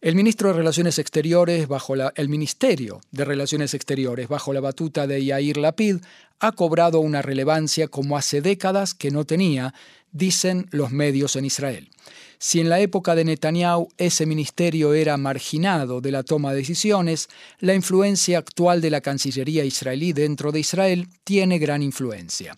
El 0.00 0.14
ministro 0.14 0.50
de 0.50 0.54
Relaciones 0.54 1.00
Exteriores 1.00 1.66
bajo 1.66 1.96
la, 1.96 2.12
el 2.14 2.28
Ministerio 2.28 3.00
de 3.10 3.24
Relaciones 3.24 3.74
Exteriores 3.74 4.28
bajo 4.28 4.52
la 4.52 4.60
batuta 4.60 5.08
de 5.08 5.24
Yair 5.24 5.56
Lapid 5.56 5.96
ha 6.38 6.52
cobrado 6.52 7.00
una 7.00 7.20
relevancia 7.20 7.88
como 7.88 8.16
hace 8.16 8.40
décadas 8.40 8.94
que 8.94 9.10
no 9.10 9.24
tenía, 9.24 9.74
dicen 10.12 10.68
los 10.70 10.92
medios 10.92 11.34
en 11.34 11.46
Israel. 11.46 11.90
Si 12.38 12.60
en 12.60 12.68
la 12.68 12.78
época 12.78 13.16
de 13.16 13.24
Netanyahu 13.24 13.88
ese 13.96 14.24
ministerio 14.24 14.94
era 14.94 15.16
marginado 15.16 16.00
de 16.00 16.12
la 16.12 16.22
toma 16.22 16.52
de 16.52 16.58
decisiones, 16.58 17.28
la 17.58 17.74
influencia 17.74 18.38
actual 18.38 18.80
de 18.80 18.90
la 18.90 19.00
Cancillería 19.00 19.64
israelí 19.64 20.12
dentro 20.12 20.52
de 20.52 20.60
Israel 20.60 21.08
tiene 21.24 21.58
gran 21.58 21.82
influencia. 21.82 22.56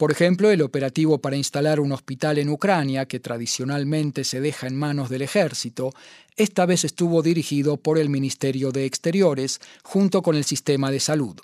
Por 0.00 0.12
ejemplo, 0.12 0.50
el 0.50 0.62
operativo 0.62 1.18
para 1.18 1.36
instalar 1.36 1.78
un 1.78 1.92
hospital 1.92 2.38
en 2.38 2.48
Ucrania, 2.48 3.04
que 3.04 3.20
tradicionalmente 3.20 4.24
se 4.24 4.40
deja 4.40 4.66
en 4.66 4.74
manos 4.74 5.10
del 5.10 5.20
ejército, 5.20 5.92
esta 6.38 6.64
vez 6.64 6.84
estuvo 6.84 7.20
dirigido 7.20 7.76
por 7.76 7.98
el 7.98 8.08
Ministerio 8.08 8.72
de 8.72 8.86
Exteriores 8.86 9.60
junto 9.82 10.22
con 10.22 10.36
el 10.36 10.44
sistema 10.44 10.90
de 10.90 11.00
salud. 11.00 11.36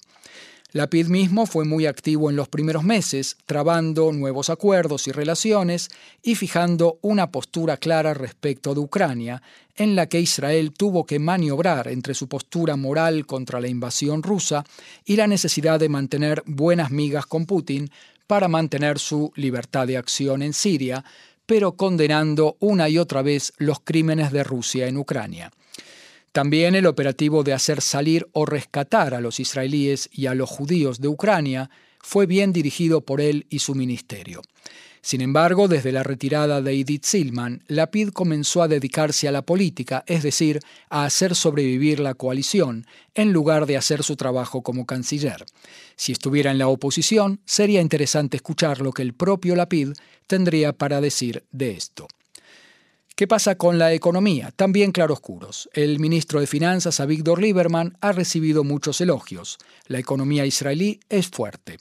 Lapid 0.72 1.08
mismo 1.08 1.44
fue 1.44 1.66
muy 1.66 1.84
activo 1.84 2.30
en 2.30 2.36
los 2.36 2.48
primeros 2.48 2.82
meses, 2.82 3.36
trabando 3.44 4.10
nuevos 4.12 4.48
acuerdos 4.48 5.06
y 5.06 5.12
relaciones 5.12 5.90
y 6.22 6.34
fijando 6.34 6.98
una 7.02 7.30
postura 7.30 7.76
clara 7.76 8.14
respecto 8.14 8.72
de 8.72 8.80
Ucrania, 8.80 9.42
en 9.76 9.94
la 9.94 10.06
que 10.06 10.20
Israel 10.20 10.72
tuvo 10.72 11.04
que 11.04 11.18
maniobrar 11.18 11.88
entre 11.88 12.14
su 12.14 12.26
postura 12.26 12.76
moral 12.76 13.26
contra 13.26 13.60
la 13.60 13.68
invasión 13.68 14.22
rusa 14.22 14.64
y 15.04 15.16
la 15.16 15.26
necesidad 15.26 15.78
de 15.78 15.90
mantener 15.90 16.42
buenas 16.46 16.90
migas 16.90 17.26
con 17.26 17.44
Putin 17.44 17.90
para 18.26 18.48
mantener 18.48 18.98
su 18.98 19.32
libertad 19.36 19.86
de 19.86 19.96
acción 19.96 20.42
en 20.42 20.52
Siria, 20.52 21.04
pero 21.46 21.76
condenando 21.76 22.56
una 22.60 22.88
y 22.88 22.98
otra 22.98 23.22
vez 23.22 23.52
los 23.58 23.80
crímenes 23.80 24.32
de 24.32 24.44
Rusia 24.44 24.88
en 24.88 24.96
Ucrania. 24.96 25.50
También 26.32 26.74
el 26.74 26.86
operativo 26.86 27.44
de 27.44 27.54
hacer 27.54 27.80
salir 27.80 28.28
o 28.32 28.44
rescatar 28.44 29.14
a 29.14 29.20
los 29.20 29.40
israelíes 29.40 30.10
y 30.12 30.26
a 30.26 30.34
los 30.34 30.50
judíos 30.50 31.00
de 31.00 31.08
Ucrania 31.08 31.70
fue 32.00 32.26
bien 32.26 32.52
dirigido 32.52 33.00
por 33.00 33.20
él 33.20 33.46
y 33.48 33.60
su 33.60 33.74
ministerio. 33.74 34.42
Sin 35.00 35.20
embargo, 35.20 35.68
desde 35.68 35.92
la 35.92 36.02
retirada 36.02 36.60
de 36.60 36.72
Edith 36.72 37.04
Silman, 37.04 37.62
Lapid 37.68 38.10
comenzó 38.10 38.62
a 38.62 38.68
dedicarse 38.68 39.28
a 39.28 39.32
la 39.32 39.42
política, 39.42 40.04
es 40.06 40.22
decir, 40.22 40.60
a 40.90 41.04
hacer 41.04 41.34
sobrevivir 41.34 42.00
la 42.00 42.14
coalición, 42.14 42.86
en 43.14 43.32
lugar 43.32 43.66
de 43.66 43.76
hacer 43.76 44.02
su 44.02 44.16
trabajo 44.16 44.62
como 44.62 44.86
canciller. 44.86 45.44
Si 45.94 46.12
estuviera 46.12 46.50
en 46.50 46.58
la 46.58 46.68
oposición, 46.68 47.40
sería 47.44 47.80
interesante 47.80 48.36
escuchar 48.36 48.80
lo 48.80 48.92
que 48.92 49.02
el 49.02 49.14
propio 49.14 49.54
Lapid 49.54 49.92
tendría 50.26 50.72
para 50.72 51.00
decir 51.00 51.44
de 51.52 51.72
esto. 51.72 52.08
¿Qué 53.16 53.26
pasa 53.26 53.54
con 53.54 53.78
la 53.78 53.94
economía? 53.94 54.52
También 54.54 54.92
claroscuros. 54.92 55.70
El 55.72 55.98
ministro 56.00 56.38
de 56.38 56.46
Finanzas, 56.46 57.00
Avigdor 57.00 57.40
Lieberman, 57.40 57.96
ha 58.02 58.12
recibido 58.12 58.62
muchos 58.62 59.00
elogios. 59.00 59.56
La 59.86 59.98
economía 59.98 60.44
israelí 60.44 61.00
es 61.08 61.28
fuerte. 61.28 61.78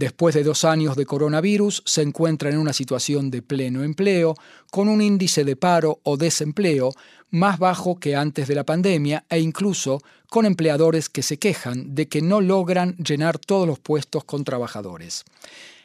Después 0.00 0.34
de 0.34 0.44
dos 0.44 0.64
años 0.64 0.96
de 0.96 1.04
coronavirus, 1.04 1.82
se 1.84 2.00
encuentra 2.00 2.48
en 2.48 2.56
una 2.56 2.72
situación 2.72 3.30
de 3.30 3.42
pleno 3.42 3.84
empleo, 3.84 4.34
con 4.70 4.88
un 4.88 5.02
índice 5.02 5.44
de 5.44 5.56
paro 5.56 6.00
o 6.04 6.16
desempleo 6.16 6.94
más 7.28 7.58
bajo 7.58 8.00
que 8.00 8.16
antes 8.16 8.48
de 8.48 8.54
la 8.54 8.64
pandemia 8.64 9.26
e 9.28 9.40
incluso 9.40 10.00
con 10.30 10.46
empleadores 10.46 11.10
que 11.10 11.22
se 11.22 11.38
quejan 11.38 11.94
de 11.94 12.08
que 12.08 12.22
no 12.22 12.40
logran 12.40 12.96
llenar 12.96 13.38
todos 13.38 13.68
los 13.68 13.78
puestos 13.78 14.24
con 14.24 14.42
trabajadores. 14.42 15.26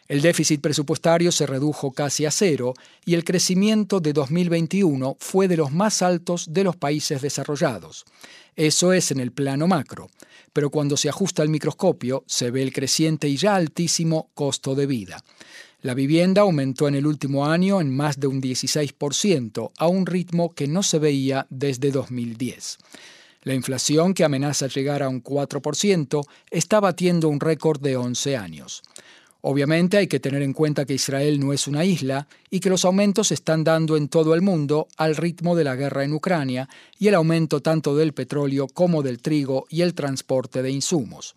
El 0.08 0.22
déficit 0.22 0.62
presupuestario 0.62 1.32
se 1.32 1.48
redujo 1.48 1.92
casi 1.92 2.26
a 2.26 2.32
cero 2.32 2.74
y 3.06 3.16
el 3.16 3.24
crecimiento 3.24 4.00
de 4.00 4.14
2021 4.14 5.18
fue 5.20 5.48
de 5.48 5.58
los 5.58 5.72
más 5.72 6.02
altos 6.02 6.54
de 6.54 6.64
los 6.64 6.76
países 6.76 7.22
desarrollados. 7.22 8.06
Eso 8.56 8.94
es 8.94 9.12
en 9.12 9.20
el 9.20 9.32
plano 9.32 9.68
macro 9.68 10.10
pero 10.56 10.70
cuando 10.70 10.96
se 10.96 11.10
ajusta 11.10 11.44
el 11.44 11.50
microscopio 11.50 12.24
se 12.28 12.50
ve 12.50 12.64
el 12.64 12.72
creciente 12.72 13.28
y 13.28 13.36
ya 13.36 13.56
altísimo 13.58 14.30
costo 14.34 14.74
de 14.74 14.86
vida. 14.86 15.22
La 15.82 15.94
vivienda 15.94 16.44
aumentó 16.44 16.88
en 16.88 16.96
el 16.96 17.06
último 17.06 17.46
año 17.46 17.82
en 17.82 17.94
más 17.94 18.22
de 18.22 18.28
un 18.28 18.42
16%, 18.42 19.72
a 19.78 19.88
un 19.88 20.06
ritmo 20.06 20.56
que 20.56 20.70
no 20.70 20.82
se 20.82 20.98
veía 20.98 21.46
desde 21.50 21.92
2010. 21.92 22.78
La 23.44 23.54
inflación, 23.54 24.14
que 24.14 24.24
amenaza 24.24 24.68
llegar 24.68 25.04
a 25.04 25.10
un 25.10 25.22
4%, 25.22 26.26
está 26.50 26.80
batiendo 26.80 27.28
un 27.28 27.42
récord 27.42 27.82
de 27.82 27.98
11 27.98 28.38
años. 28.38 28.82
Obviamente 29.48 29.98
hay 29.98 30.08
que 30.08 30.20
tener 30.20 30.42
en 30.42 30.54
cuenta 30.54 30.86
que 30.86 30.96
Israel 30.96 31.40
no 31.40 31.54
es 31.54 31.68
una 31.68 31.86
isla 31.86 32.28
y 32.50 32.60
que 32.62 32.72
los 32.72 32.84
aumentos 32.84 33.28
se 33.28 33.36
están 33.36 33.64
dando 33.64 33.96
en 33.96 34.08
todo 34.08 34.34
el 34.34 34.42
mundo 34.42 34.88
al 34.98 35.16
ritmo 35.16 35.56
de 35.56 35.64
la 35.64 35.76
guerra 35.76 36.04
en 36.04 36.14
Ucrania 36.14 36.68
y 36.98 37.10
el 37.10 37.14
aumento 37.14 37.62
tanto 37.62 37.96
del 37.96 38.14
petróleo 38.14 38.66
como 38.68 39.04
del 39.04 39.22
trigo 39.22 39.68
y 39.70 39.84
el 39.84 39.94
transporte 39.94 40.64
de 40.64 40.72
insumos. 40.72 41.36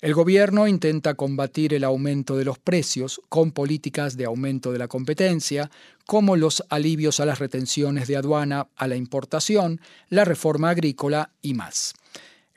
El 0.00 0.14
gobierno 0.14 0.66
intenta 0.66 1.12
combatir 1.12 1.74
el 1.74 1.84
aumento 1.84 2.34
de 2.34 2.46
los 2.46 2.58
precios 2.58 3.20
con 3.28 3.52
políticas 3.52 4.16
de 4.16 4.24
aumento 4.24 4.72
de 4.72 4.78
la 4.78 4.88
competencia, 4.88 5.70
como 6.06 6.34
los 6.34 6.64
alivios 6.70 7.20
a 7.20 7.26
las 7.26 7.40
retenciones 7.40 8.08
de 8.08 8.16
aduana 8.16 8.68
a 8.74 8.88
la 8.88 8.96
importación, 8.96 9.82
la 10.08 10.24
reforma 10.24 10.70
agrícola 10.70 11.32
y 11.42 11.52
más. 11.52 11.92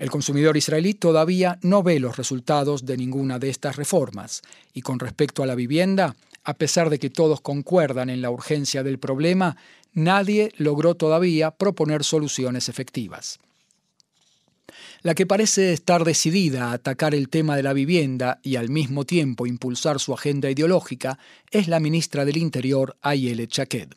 El 0.02 0.10
consumidor 0.10 0.58
israelí 0.58 0.96
todavía 0.96 1.60
no 1.62 1.84
ve 1.84 2.00
los 2.00 2.18
resultados 2.18 2.88
de 2.88 2.98
ninguna 2.98 3.38
de 3.38 3.52
estas 3.52 3.76
reformas 3.76 4.42
y 4.74 4.82
con 4.82 4.98
respecto 4.98 5.44
a 5.44 5.46
la 5.46 5.54
vivienda, 5.54 6.16
a 6.44 6.56
pesar 6.56 6.90
de 6.90 6.98
que 6.98 7.12
todos 7.12 7.40
concuerdan 7.40 8.10
en 8.10 8.24
la 8.24 8.32
urgencia 8.32 8.82
del 8.82 8.98
problema, 8.98 9.58
nadie 9.94 10.54
logró 10.58 10.96
todavía 10.96 11.52
proponer 11.52 12.04
soluciones 12.04 12.68
efectivas. 12.68 13.38
La 15.04 15.14
que 15.14 15.28
parece 15.28 15.72
estar 15.72 16.04
decidida 16.04 16.70
a 16.70 16.74
atacar 16.74 17.14
el 17.14 17.30
tema 17.30 17.56
de 17.56 17.62
la 17.62 17.74
vivienda 17.74 18.40
y 18.42 18.56
al 18.56 18.70
mismo 18.70 19.06
tiempo 19.06 19.46
impulsar 19.46 20.00
su 20.00 20.16
agenda 20.16 20.50
ideológica 20.50 21.20
es 21.52 21.68
la 21.68 21.80
ministra 21.80 22.26
del 22.26 22.38
Interior, 22.38 22.98
Ayele 23.04 23.48
Chaked. 23.48 23.90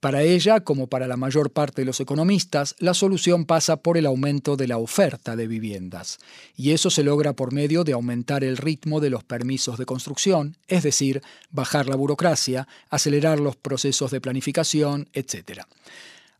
Para 0.00 0.22
ella, 0.22 0.60
como 0.60 0.86
para 0.86 1.08
la 1.08 1.16
mayor 1.16 1.50
parte 1.50 1.82
de 1.82 1.86
los 1.86 1.98
economistas, 1.98 2.76
la 2.78 2.94
solución 2.94 3.46
pasa 3.46 3.78
por 3.78 3.98
el 3.98 4.06
aumento 4.06 4.56
de 4.56 4.68
la 4.68 4.78
oferta 4.78 5.34
de 5.34 5.48
viviendas, 5.48 6.18
y 6.56 6.70
eso 6.70 6.88
se 6.88 7.02
logra 7.02 7.32
por 7.32 7.52
medio 7.52 7.82
de 7.82 7.94
aumentar 7.94 8.44
el 8.44 8.58
ritmo 8.58 9.00
de 9.00 9.10
los 9.10 9.24
permisos 9.24 9.76
de 9.76 9.86
construcción, 9.86 10.56
es 10.68 10.84
decir, 10.84 11.20
bajar 11.50 11.88
la 11.88 11.96
burocracia, 11.96 12.68
acelerar 12.90 13.40
los 13.40 13.56
procesos 13.56 14.12
de 14.12 14.20
planificación, 14.20 15.08
etc. 15.14 15.62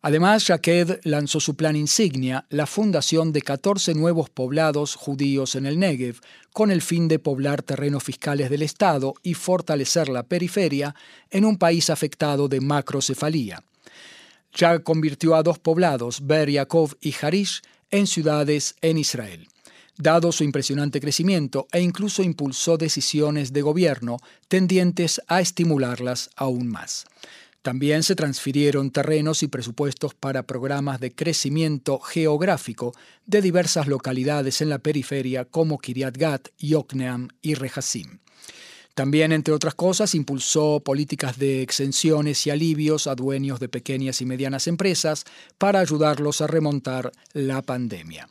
Además, 0.00 0.44
Jaqued 0.44 1.00
lanzó 1.02 1.40
su 1.40 1.56
plan 1.56 1.74
insignia, 1.74 2.46
la 2.50 2.66
fundación 2.66 3.32
de 3.32 3.42
14 3.42 3.94
nuevos 3.94 4.30
poblados 4.30 4.94
judíos 4.94 5.56
en 5.56 5.66
el 5.66 5.78
Negev, 5.78 6.20
con 6.52 6.70
el 6.70 6.82
fin 6.82 7.08
de 7.08 7.18
poblar 7.18 7.62
terrenos 7.62 8.04
fiscales 8.04 8.48
del 8.48 8.62
Estado 8.62 9.14
y 9.24 9.34
fortalecer 9.34 10.08
la 10.08 10.22
periferia 10.22 10.94
en 11.30 11.44
un 11.44 11.58
país 11.58 11.90
afectado 11.90 12.48
de 12.48 12.60
macrocefalía. 12.60 13.64
Ya 14.54 14.78
convirtió 14.78 15.34
a 15.34 15.42
dos 15.42 15.58
poblados, 15.58 16.26
Ber 16.26 16.48
Yaakov 16.48 16.96
y 17.00 17.14
Harish, 17.20 17.62
en 17.90 18.06
ciudades 18.06 18.76
en 18.82 18.98
Israel. 18.98 19.48
Dado 19.96 20.30
su 20.30 20.44
impresionante 20.44 21.00
crecimiento, 21.00 21.66
e 21.72 21.80
incluso 21.80 22.22
impulsó 22.22 22.76
decisiones 22.76 23.52
de 23.52 23.62
gobierno 23.62 24.18
tendientes 24.46 25.20
a 25.26 25.40
estimularlas 25.40 26.30
aún 26.36 26.68
más. 26.68 27.04
También 27.62 28.02
se 28.02 28.14
transfirieron 28.14 28.90
terrenos 28.90 29.42
y 29.42 29.48
presupuestos 29.48 30.14
para 30.14 30.44
programas 30.44 31.00
de 31.00 31.14
crecimiento 31.14 31.98
geográfico 31.98 32.94
de 33.26 33.42
diversas 33.42 33.88
localidades 33.88 34.60
en 34.60 34.68
la 34.68 34.78
periferia 34.78 35.44
como 35.44 35.78
Kiryat 35.78 36.16
Gat, 36.16 36.48
Yokneam 36.58 37.28
y 37.42 37.54
Rehasim. 37.54 38.20
También, 38.94 39.30
entre 39.30 39.54
otras 39.54 39.76
cosas, 39.76 40.16
impulsó 40.16 40.80
políticas 40.80 41.38
de 41.38 41.62
exenciones 41.62 42.44
y 42.46 42.50
alivios 42.50 43.06
a 43.06 43.14
dueños 43.14 43.60
de 43.60 43.68
pequeñas 43.68 44.20
y 44.20 44.26
medianas 44.26 44.66
empresas 44.66 45.24
para 45.56 45.78
ayudarlos 45.78 46.40
a 46.40 46.48
remontar 46.48 47.12
la 47.32 47.62
pandemia. 47.62 48.28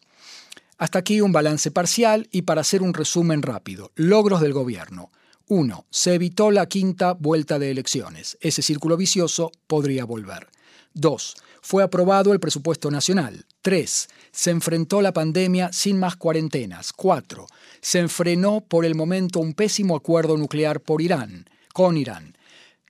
Hasta 0.78 1.00
aquí 1.00 1.22
un 1.22 1.32
balance 1.32 1.72
parcial 1.72 2.28
y 2.32 2.42
para 2.42 2.62
hacer 2.62 2.82
un 2.82 2.94
resumen 2.94 3.44
rápido. 3.44 3.92
Logros 3.96 4.42
del 4.42 4.52
gobierno. 4.52 5.10
1. 5.50 5.86
Se 5.90 6.14
evitó 6.14 6.52
la 6.52 6.66
quinta 6.66 7.14
vuelta 7.14 7.58
de 7.58 7.72
elecciones. 7.72 8.38
Ese 8.42 8.62
círculo 8.62 8.98
vicioso 8.98 9.52
podría 9.68 10.04
volver. 10.04 10.48
2. 10.94 11.36
Fue 11.62 11.84
aprobado 11.84 12.34
el 12.34 12.40
presupuesto 12.40 12.92
nacional. 12.92 13.46
3. 13.62 14.10
Se 14.32 14.52
enfrentó 14.52 15.02
la 15.02 15.14
pandemia 15.14 15.72
sin 15.72 16.00
más 16.00 16.18
cuarentenas. 16.18 16.92
4. 16.92 17.48
Se 17.80 18.00
enfrenó 18.00 18.62
por 18.62 18.84
el 18.84 18.96
momento 18.96 19.40
un 19.40 19.54
pésimo 19.54 19.96
acuerdo 19.96 20.36
nuclear 20.36 20.82
por 20.82 21.02
Irán, 21.02 21.50
con 21.74 21.96
Irán. 21.96 22.38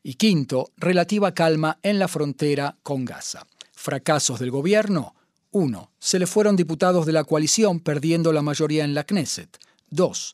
Y 0.01 0.15
quinto, 0.15 0.71
relativa 0.77 1.33
calma 1.33 1.77
en 1.83 1.99
la 1.99 2.07
frontera 2.07 2.77
con 2.81 3.05
Gaza. 3.05 3.45
Fracasos 3.73 4.39
del 4.39 4.49
gobierno. 4.49 5.13
1. 5.51 5.91
Se 5.99 6.17
le 6.17 6.25
fueron 6.25 6.55
diputados 6.55 7.05
de 7.05 7.13
la 7.13 7.23
coalición 7.23 7.81
perdiendo 7.81 8.33
la 8.33 8.41
mayoría 8.41 8.83
en 8.83 8.95
la 8.95 9.03
Knesset. 9.03 9.59
2 9.89 10.33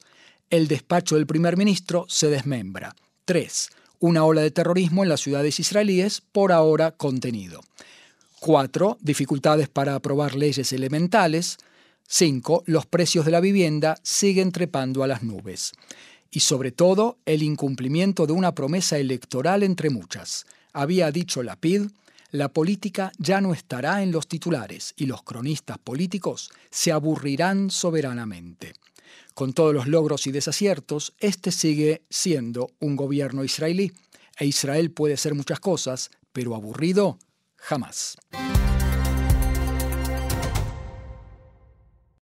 el 0.53 0.67
despacho 0.67 1.15
del 1.15 1.25
primer 1.25 1.57
ministro 1.57 2.05
se 2.07 2.29
desmembra. 2.29 2.95
3. 3.25 3.69
Una 3.97 4.23
ola 4.23 4.41
de 4.41 4.51
terrorismo 4.51 5.01
en 5.01 5.09
las 5.09 5.21
ciudades 5.21 5.59
israelíes, 5.59 6.21
por 6.21 6.51
ahora 6.51 6.91
contenido. 6.91 7.61
4. 8.39 8.99
Dificultades 9.01 9.67
para 9.67 9.95
aprobar 9.95 10.35
leyes 10.35 10.71
elementales. 10.71 11.57
5. 12.07 12.65
Los 12.67 12.85
precios 12.85 13.25
de 13.25 13.31
la 13.31 13.39
vivienda 13.39 13.97
siguen 14.03 14.51
trepando 14.51 15.01
a 15.01 15.07
las 15.07 15.23
nubes. 15.23 15.71
Y 16.29 16.41
sobre 16.41 16.71
todo, 16.71 17.17
el 17.25 17.41
incumplimiento 17.41 18.27
de 18.27 18.33
una 18.33 18.53
promesa 18.53 18.99
electoral 18.99 19.63
entre 19.63 19.89
muchas. 19.89 20.45
Había 20.71 21.09
dicho 21.09 21.41
Lapid, 21.41 21.87
la 22.29 22.49
política 22.49 23.11
ya 23.17 23.41
no 23.41 23.55
estará 23.55 24.03
en 24.03 24.11
los 24.11 24.27
titulares 24.27 24.93
y 24.97 25.07
los 25.07 25.23
cronistas 25.23 25.79
políticos 25.79 26.51
se 26.69 26.91
aburrirán 26.91 27.71
soberanamente. 27.71 28.73
Con 29.33 29.53
todos 29.53 29.73
los 29.73 29.87
logros 29.87 30.27
y 30.27 30.31
desaciertos, 30.31 31.13
este 31.19 31.51
sigue 31.51 32.03
siendo 32.09 32.69
un 32.79 32.95
gobierno 32.95 33.43
israelí. 33.43 33.91
E 34.37 34.45
Israel 34.45 34.91
puede 34.91 35.17
ser 35.17 35.33
muchas 35.33 35.59
cosas, 35.59 36.11
pero 36.31 36.55
aburrido 36.55 37.17
jamás. 37.57 38.17